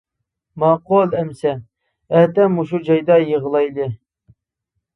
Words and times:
-ماقۇل 0.61 1.13
ئەمسە، 1.19 1.51
ئەتە 2.21 2.49
مۇشۇ 2.55 2.81
جايدا 2.89 3.21
يىغىلايلى! 3.29 3.91